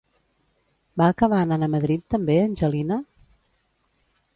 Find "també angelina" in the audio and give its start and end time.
2.17-3.03